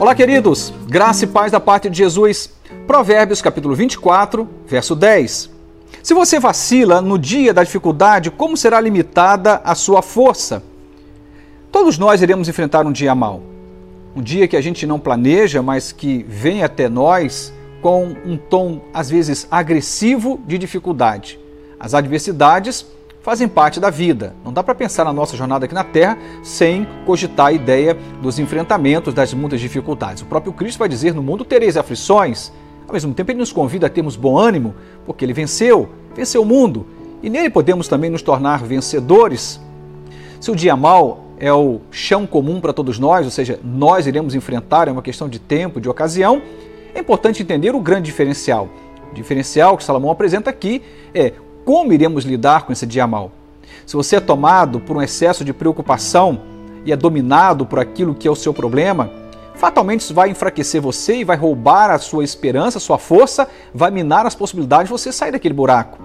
[0.00, 0.72] Olá, queridos.
[0.88, 2.50] Graça e paz da parte de Jesus.
[2.86, 5.50] Provérbios, capítulo 24, verso 10.
[6.02, 10.62] Se você vacila no dia da dificuldade, como será limitada a sua força?
[11.70, 13.42] Todos nós iremos enfrentar um dia mau.
[14.16, 18.80] Um dia que a gente não planeja, mas que vem até nós com um tom
[18.94, 21.38] às vezes agressivo de dificuldade.
[21.78, 22.86] As adversidades
[23.22, 24.34] fazem parte da vida.
[24.44, 28.38] Não dá para pensar na nossa jornada aqui na Terra sem cogitar a ideia dos
[28.38, 30.22] enfrentamentos, das muitas dificuldades.
[30.22, 32.52] O próprio Cristo vai dizer: No mundo tereis aflições.
[32.86, 34.74] Ao mesmo tempo, ele nos convida a termos bom ânimo,
[35.06, 36.86] porque ele venceu, venceu o mundo.
[37.22, 39.60] E nele podemos também nos tornar vencedores.
[40.40, 44.34] Se o dia mal é o chão comum para todos nós, ou seja, nós iremos
[44.34, 46.42] enfrentar, é uma questão de tempo, de ocasião,
[46.94, 48.68] é importante entender o grande diferencial.
[49.10, 50.82] O diferencial que Salomão apresenta aqui
[51.14, 51.32] é
[51.70, 53.30] como iremos lidar com esse dia mal?
[53.86, 56.40] Se você é tomado por um excesso de preocupação
[56.84, 59.08] e é dominado por aquilo que é o seu problema,
[59.54, 63.92] fatalmente isso vai enfraquecer você e vai roubar a sua esperança, a sua força, vai
[63.92, 65.96] minar as possibilidades de você sair daquele buraco.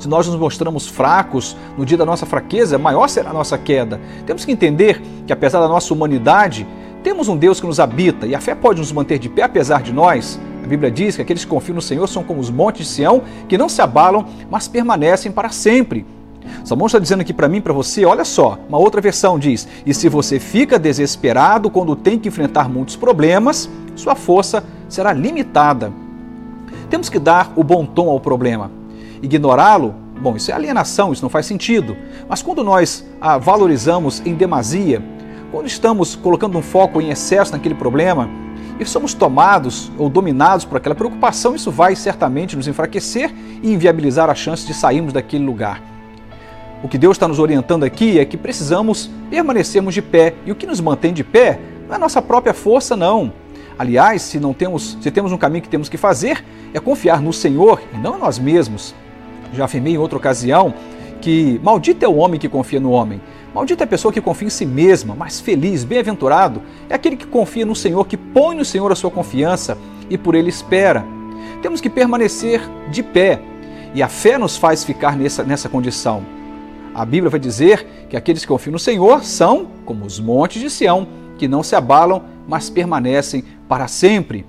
[0.00, 4.00] Se nós nos mostramos fracos no dia da nossa fraqueza, maior será a nossa queda.
[4.26, 6.66] Temos que entender que, apesar da nossa humanidade,
[7.04, 9.80] temos um Deus que nos habita e a fé pode nos manter de pé apesar
[9.80, 10.40] de nós.
[10.62, 13.22] A Bíblia diz que aqueles que confiam no Senhor são como os montes de Sião,
[13.48, 16.06] que não se abalam, mas permanecem para sempre.
[16.64, 19.92] Salomão está dizendo aqui para mim, para você, olha só, uma outra versão diz: E
[19.92, 25.92] se você fica desesperado quando tem que enfrentar muitos problemas, sua força será limitada.
[26.88, 28.70] Temos que dar o bom tom ao problema.
[29.22, 31.96] Ignorá-lo, bom, isso é alienação, isso não faz sentido.
[32.28, 35.02] Mas quando nós a valorizamos em demasia,
[35.50, 38.28] quando estamos colocando um foco em excesso naquele problema,
[38.82, 44.28] e somos tomados ou dominados por aquela preocupação, isso vai certamente nos enfraquecer e inviabilizar
[44.28, 45.82] a chance de sairmos daquele lugar.
[46.82, 50.34] O que Deus está nos orientando aqui é que precisamos permanecermos de pé.
[50.44, 53.32] E o que nos mantém de pé não é nossa própria força, não.
[53.78, 56.44] Aliás, se não temos, se temos um caminho que temos que fazer,
[56.74, 58.94] é confiar no Senhor e não em nós mesmos.
[59.54, 60.74] Já afirmei em outra ocasião
[61.22, 63.20] que maldito é o homem que confia no homem.
[63.54, 66.60] Maldita é a pessoa que confia em si mesma, mas feliz, bem-aventurado
[66.90, 69.78] é aquele que confia no Senhor, que põe no Senhor a sua confiança
[70.10, 71.04] e por ele espera.
[71.62, 73.40] Temos que permanecer de pé
[73.94, 76.24] e a fé nos faz ficar nessa, nessa condição.
[76.92, 80.68] A Bíblia vai dizer que aqueles que confiam no Senhor são como os montes de
[80.68, 81.06] Sião,
[81.38, 84.44] que não se abalam, mas permanecem para sempre.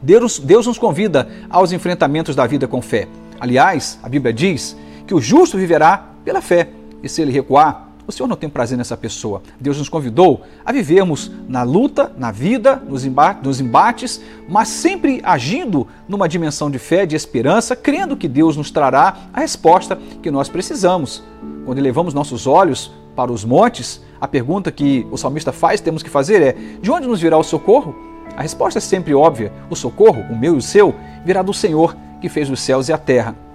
[0.00, 3.06] Deus, Deus nos convida aos enfrentamentos da vida com fé.
[3.38, 4.76] Aliás, a Bíblia diz
[5.08, 6.68] que o justo viverá pela fé,
[7.02, 9.42] e se ele recuar, o Senhor não tem prazer nessa pessoa.
[9.58, 15.20] Deus nos convidou a vivermos na luta, na vida, nos, embates, nos embates, mas sempre
[15.24, 20.30] agindo numa dimensão de fé, de esperança, crendo que Deus nos trará a resposta que
[20.30, 21.22] nós precisamos.
[21.64, 26.10] Quando elevamos nossos olhos para os montes, a pergunta que o salmista faz, temos que
[26.10, 27.94] fazer é: de onde nos virá o socorro?
[28.36, 31.96] A resposta é sempre óbvia: o socorro, o meu e o seu, virá do Senhor
[32.20, 33.47] que fez os céus e a terra.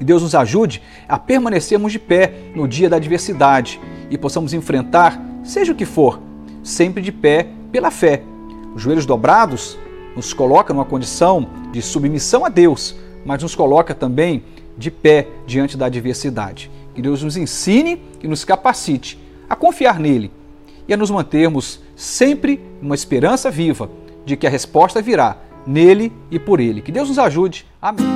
[0.00, 5.20] E Deus nos ajude a permanecermos de pé no dia da adversidade e possamos enfrentar,
[5.42, 6.20] seja o que for,
[6.62, 8.22] sempre de pé pela fé.
[8.74, 9.78] Os joelhos dobrados
[10.14, 12.94] nos coloca numa condição de submissão a Deus,
[13.24, 14.44] mas nos coloca também
[14.76, 16.70] de pé diante da adversidade.
[16.94, 20.30] Que Deus nos ensine e nos capacite a confiar nele
[20.86, 23.90] e a nos mantermos sempre numa esperança viva
[24.24, 25.36] de que a resposta virá
[25.66, 26.80] nele e por ele.
[26.80, 27.66] Que Deus nos ajude.
[27.80, 28.06] Amém.